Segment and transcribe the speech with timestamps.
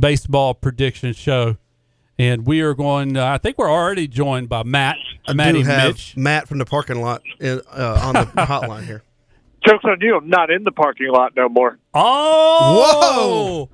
[0.00, 1.56] baseball prediction show,
[2.18, 3.16] and we are going.
[3.16, 4.96] Uh, I think we're already joined by Matt,
[5.28, 6.16] I Matty do have Mitch.
[6.16, 9.02] Matt from the parking lot in, uh, on the hotline here.
[9.66, 10.16] Joke's on you.
[10.16, 11.78] I'm not in the parking lot no more.
[11.92, 13.68] Oh,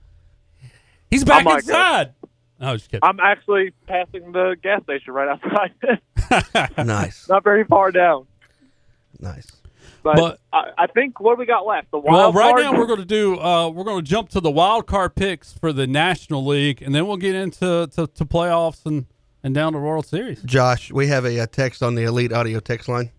[0.62, 0.68] Whoa!
[1.10, 2.12] He's back my inside.
[2.58, 3.08] I was just kidding.
[3.08, 6.00] I'm actually passing the gas station right outside.
[6.86, 8.26] Nice, not very far down.
[9.20, 9.46] nice.
[10.14, 11.90] But, But- I, I think what do we got left?
[11.90, 12.62] The Well, right card?
[12.64, 13.38] now we're going to do.
[13.40, 16.94] Uh, we're going to jump to the wild card picks for the National League, and
[16.94, 19.06] then we'll get into to, to playoffs and
[19.42, 20.42] and down to World Series.
[20.42, 23.10] Josh, we have a, uh text on the Elite Audio text line.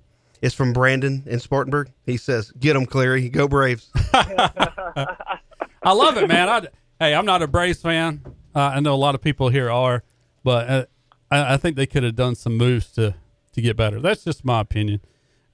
[0.42, 1.92] It's from Brandon in Spartanburg.
[2.06, 3.28] He says, "Get them, Cleary.
[3.30, 6.50] Go Braves." I love it, man.
[6.50, 6.62] I,
[7.00, 8.22] hey, I'm not a Braves fan.
[8.56, 10.04] Uh, I know a lot of people here are,
[10.44, 10.86] but uh,
[11.32, 13.16] I, I think they could have done some moves to
[13.54, 14.00] to get better.
[14.00, 15.02] That's just my opinion.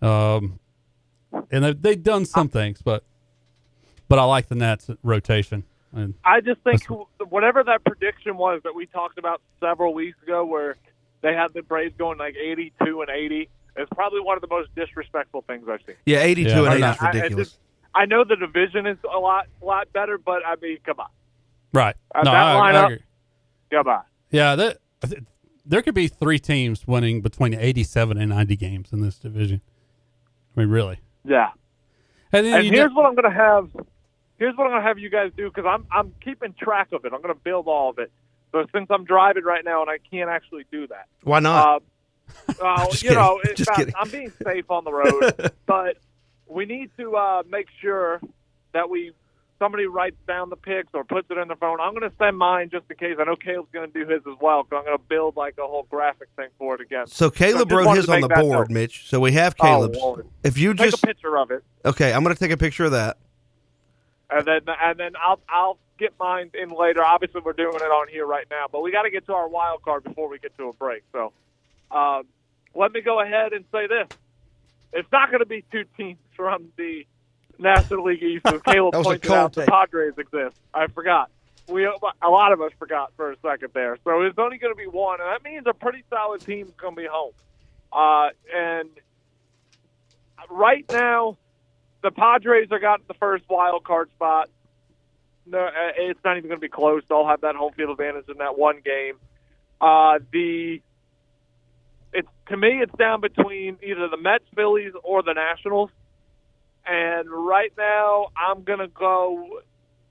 [0.01, 0.59] Um,
[1.51, 3.03] and they've, they've done some things, but
[4.09, 5.63] but I like the Nats rotation.
[5.95, 6.83] And I just think
[7.29, 10.75] whatever that prediction was that we talked about several weeks ago, where
[11.21, 14.73] they had the Braves going like 82 and 80, is probably one of the most
[14.75, 15.95] disrespectful things I've seen.
[16.05, 17.47] Yeah, eighty-two Yeah, and I'm eight not- is I- I ridiculous.
[17.49, 17.59] just-
[17.95, 21.09] I know the division is a lot lot better, but I mean, come on,
[21.73, 22.99] right, Uh, no, that I, I lineup- agree.
[23.71, 24.01] come on.
[24.31, 24.77] Yeah, that,
[25.65, 29.61] there could be three teams winning between 87 and 90 games in this division.
[30.57, 30.99] I mean, really.
[31.25, 31.49] Yeah.
[32.31, 33.69] And then And here's do- what I'm going to have.
[34.37, 37.05] Here's what I'm going to have you guys do because I'm I'm keeping track of
[37.05, 37.13] it.
[37.13, 38.11] I'm going to build all of it.
[38.51, 41.83] So since I'm driving right now and I can't actually do that, Why not?
[42.59, 43.51] uh, uh, Just you know, kidding.
[43.51, 45.97] it's Just not- I'm being safe on the road, but
[46.47, 48.19] we need to uh, make sure
[48.73, 49.11] that we
[49.63, 51.79] somebody writes down the picks or puts it in their phone.
[51.79, 53.15] I'm going to send mine just in case.
[53.19, 55.57] I know Caleb's going to do his as well, so I'm going to build like
[55.57, 57.07] a whole graphic thing for it again.
[57.07, 58.73] so Caleb just wrote his on the board, note.
[58.73, 59.07] Mitch.
[59.07, 59.97] So we have Oh, Caleb's.
[59.97, 60.27] Lord.
[60.43, 61.63] if you Take just a picture of it.
[61.85, 63.17] okay, I'm going to take a picture of that.
[64.29, 67.03] and then and then I'll I'll get mine in later.
[67.05, 69.47] Obviously, we're doing it on here right now, but we got to get to our
[69.47, 71.03] wild card before we get to a break.
[71.13, 71.31] So,
[71.91, 72.23] um,
[72.75, 74.07] let me go ahead and say this:
[74.91, 77.05] it's not going to be two teams from the
[77.59, 79.53] National League East, as Caleb pointed out.
[79.53, 79.65] The.
[79.65, 80.55] Padres exist.
[80.73, 81.29] I forgot.
[81.69, 83.97] We a lot of us forgot for a second there.
[84.03, 86.95] So it's only going to be one, and that means a pretty solid team's going
[86.95, 87.31] to be home.
[87.91, 88.89] Uh, and
[90.49, 91.37] right now,
[92.01, 94.49] the Padres are got the first wild card spot.
[95.45, 97.03] No, uh, it's not even going to be close.
[97.07, 99.15] They'll have that home field advantage in that one game.
[99.79, 100.81] Uh, the
[102.13, 105.89] it's to me, it's down between either the Mets, Phillies, or the Nationals.
[106.85, 109.61] And right now, I'm to go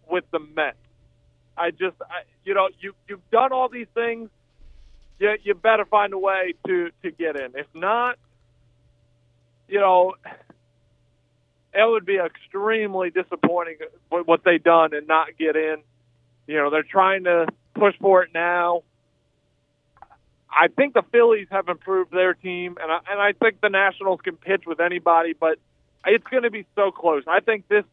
[0.09, 0.77] with the Mets.
[1.57, 4.31] I just, I, you know, you you've done all these things.
[5.19, 7.53] You you better find a way to to get in.
[7.55, 8.17] If not,
[9.69, 10.15] you know,
[11.75, 13.77] it would be extremely disappointing
[14.09, 15.77] what they've done and not get in.
[16.47, 18.83] You know, they're trying to push for it now.
[20.51, 24.21] I think the Phillies have improved their team, and I, and I think the Nationals
[24.23, 25.59] can pitch with anybody, but
[26.07, 27.23] it's going to be so close.
[27.27, 27.85] I think this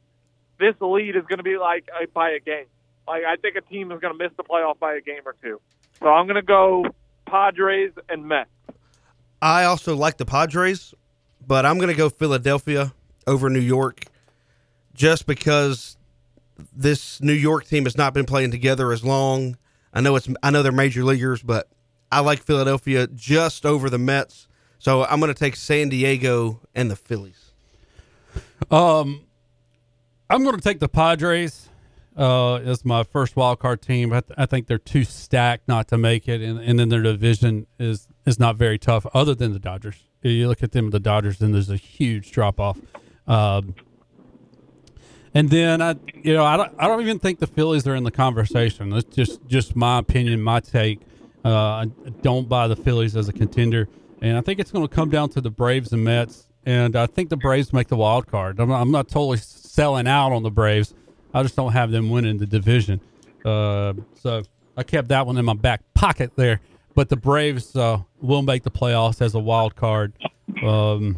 [0.60, 2.66] this lead is going to be like uh, by a game.
[3.08, 5.36] Like I think a team is going to miss the playoff by a game or
[5.42, 5.60] two.
[6.00, 6.86] So I'm going to go
[7.26, 8.50] Padres and Mets.
[9.42, 10.94] I also like the Padres,
[11.46, 12.94] but I'm going to go Philadelphia
[13.26, 14.06] over New York
[14.94, 15.98] just because
[16.74, 19.58] this New York team has not been playing together as long.
[19.94, 21.70] I know it's I know they're major leaguers, but
[22.12, 24.48] I like Philadelphia just over the Mets.
[24.78, 27.49] So I'm going to take San Diego and the Phillies.
[28.72, 29.26] Um,
[30.30, 31.70] I'm going to take the Padres
[32.18, 34.14] uh, as my first wild card team.
[34.14, 37.02] I, th- I think they're too stacked not to make it, and, and then their
[37.02, 39.06] division is is not very tough.
[39.14, 42.60] Other than the Dodgers, you look at them, the Dodgers, and there's a huge drop
[42.60, 42.78] off.
[43.28, 43.76] Um,
[45.34, 48.04] and then I, you know, I don't, I don't even think the Phillies are in
[48.04, 48.90] the conversation.
[48.90, 51.00] That's just just my opinion, my take.
[51.46, 51.86] Uh, I
[52.22, 53.88] don't buy the Phillies as a contender,
[54.22, 56.49] and I think it's going to come down to the Braves and Mets.
[56.70, 58.60] And I think the Braves make the wild card.
[58.60, 60.94] I'm not, I'm not totally selling out on the Braves.
[61.34, 63.02] I just don't have them winning the division.
[63.44, 64.44] Uh, so
[64.78, 66.62] I kept that one in my back pocket there.
[66.94, 70.14] But the Braves uh, will make the playoffs as a wild card.
[70.64, 71.18] Um,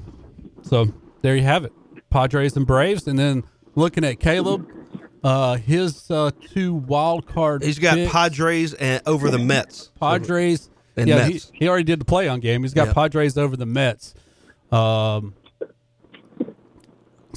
[0.62, 0.88] so
[1.22, 1.74] there you have it,
[2.10, 3.06] Padres and Braves.
[3.08, 3.44] And then
[3.76, 4.66] looking at Caleb,
[5.22, 7.62] uh, his uh, two wild card.
[7.62, 8.10] He's got picks.
[8.12, 9.92] Padres and over the Mets.
[10.00, 10.70] Padres.
[10.96, 11.50] And yeah, Mets.
[11.52, 12.62] He, he already did the play on game.
[12.64, 12.94] He's got Yeah.
[12.94, 14.14] Padres over the Mets.
[14.72, 15.34] Um,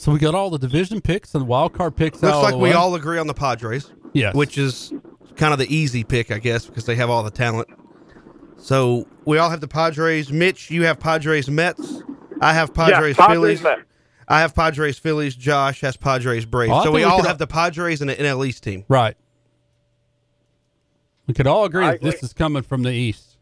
[0.05, 2.23] so we got all the division picks and wild card picks.
[2.23, 2.73] Looks like we way.
[2.75, 3.91] all agree on the Padres.
[4.13, 4.35] Yes.
[4.35, 4.93] Which is
[5.35, 7.69] kind of the easy pick, I guess, because they have all the talent.
[8.59, 10.31] So we all have the Padres.
[10.31, 12.03] Mitch, you have Padres Mets.
[12.43, 13.63] I have Padres yeah, Phillies.
[13.63, 13.81] Mets.
[14.29, 15.35] I have Padres Phillies.
[15.37, 16.71] Josh has Padres Braves.
[16.75, 18.85] I so we we all could- have the Padres and the NL East team.
[18.89, 19.17] right.
[21.27, 23.39] We could all agree I that this is coming from the east.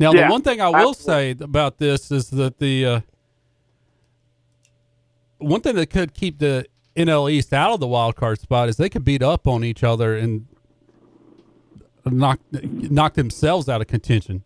[0.00, 1.04] Now, Yeah, the one thing I will absolutely.
[1.36, 3.00] say about this is that the uh,
[5.44, 8.76] one thing that could keep the NL East out of the wild card spot is
[8.76, 10.46] they could beat up on each other and
[12.06, 14.42] knock knock themselves out of contention.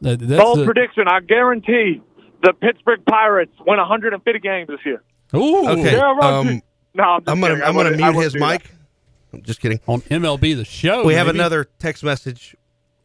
[0.00, 1.04] That- That's Bold the- prediction.
[1.08, 2.00] I guarantee
[2.42, 5.02] the Pittsburgh Pirates win 150 games this year.
[5.34, 5.96] Ooh, Okay.
[5.96, 6.62] Yeah, um,
[6.94, 7.62] No, I'm, just I'm gonna kidding.
[7.62, 8.62] I I'm gonna wouldn't- mute his do that.
[8.62, 8.70] mic.
[9.32, 9.80] I'm just kidding.
[9.86, 11.04] on MLB the show.
[11.04, 12.56] We have another text message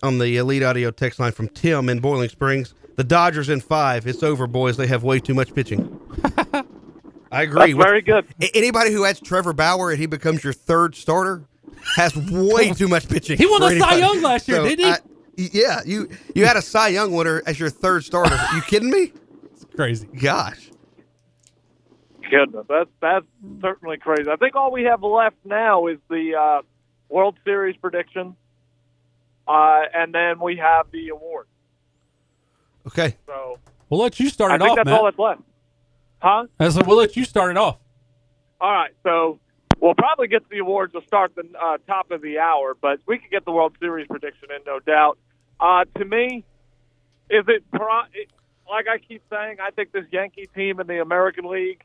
[0.02, 2.74] on the Elite Audio text line from Tim in Boiling Springs.
[2.96, 4.08] The Dodgers in five.
[4.08, 4.78] It's over, boys.
[4.78, 6.00] They have way too much pitching.
[7.34, 7.74] I agree.
[7.74, 8.26] That's very good.
[8.54, 11.46] Anybody who adds Trevor Bauer and he becomes your third starter
[11.96, 13.38] has way too much pitching.
[13.38, 13.96] He won for a Cy.
[13.96, 14.92] Young last year, didn't he?
[14.92, 15.00] I-
[15.36, 18.38] yeah, you you had a Cy Young winner as your third starter.
[18.56, 19.12] you kidding me?
[19.52, 20.06] It's crazy.
[20.08, 20.70] Gosh.
[22.30, 23.26] Goodness, that's that's
[23.62, 24.30] certainly crazy.
[24.30, 26.62] I think all we have left now is the uh,
[27.10, 28.36] World Series prediction,
[29.48, 31.48] uh, and then we have the award.
[32.88, 33.18] Okay.
[33.26, 33.58] So
[33.90, 35.00] We'll let you start I it think off, that's Matt.
[35.00, 35.42] all that's left.
[36.24, 36.46] Huh?
[36.58, 37.80] I said we'll let you start it off.
[38.62, 39.40] All right, so
[39.82, 43.20] we'll probably get the awards to start the uh, top of the hour, but we
[43.20, 45.18] could get the World Series prediction in, no doubt.
[45.60, 46.46] Uh, to me,
[47.30, 48.32] is it, pro- it
[48.70, 49.58] like I keep saying?
[49.62, 51.84] I think this Yankee team in the American League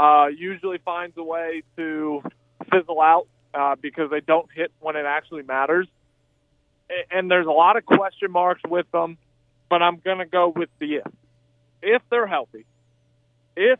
[0.00, 2.24] uh, usually finds a way to
[2.72, 5.86] fizzle out uh, because they don't hit when it actually matters,
[7.12, 9.16] and there's a lot of question marks with them.
[9.70, 11.06] But I'm going to go with the if.
[11.82, 12.66] If they're healthy,
[13.56, 13.78] if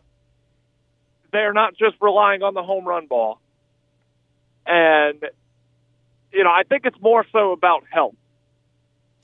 [1.33, 3.41] they're not just relying on the home run ball.
[4.67, 5.23] And,
[6.33, 8.15] you know, I think it's more so about health.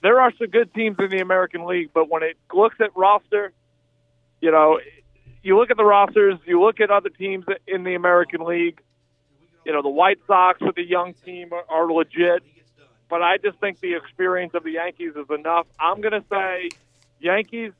[0.02, 3.52] There are some good teams in the American League, but when it looks at roster,
[4.40, 4.80] you know,
[5.42, 8.80] you look at the rosters, you look at other teams in the American League,
[9.64, 12.42] you know, the White Sox with a young team are, are legit,
[13.08, 15.66] but I just think the experience of the Yankees is enough.
[15.78, 16.70] I'm going to say
[17.20, 17.72] Yankees,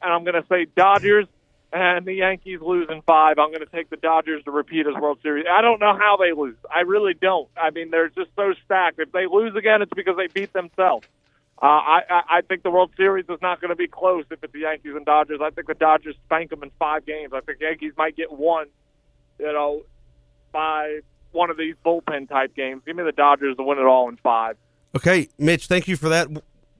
[0.00, 1.26] and I'm going to say Dodgers,
[1.72, 3.38] and the Yankees lose in five.
[3.38, 5.46] I'm going to take the Dodgers to repeat as World Series.
[5.50, 6.56] I don't know how they lose.
[6.74, 7.48] I really don't.
[7.56, 8.98] I mean, they're just so stacked.
[8.98, 11.06] If they lose again, it's because they beat themselves.
[11.60, 14.42] Uh, I, I I think the World Series is not going to be close if
[14.42, 15.40] it's the Yankees and Dodgers.
[15.42, 17.32] I think the Dodgers spank them in five games.
[17.34, 18.68] I think Yankees might get one,
[19.40, 19.82] you know,
[20.52, 21.00] by
[21.32, 22.82] one of these bullpen type games.
[22.86, 24.56] Give me the Dodgers to win it all in five.
[24.96, 26.28] Okay, Mitch, thank you for that.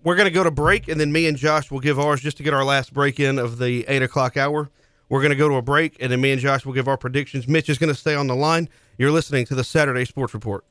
[0.08, 2.38] We're going to go to break, and then me and Josh will give ours just
[2.38, 4.70] to get our last break in of the 8 o'clock hour.
[5.10, 6.96] We're going to go to a break, and then me and Josh will give our
[6.96, 7.46] predictions.
[7.46, 8.70] Mitch is going to stay on the line.
[8.96, 10.64] You're listening to the Saturday Sports Report.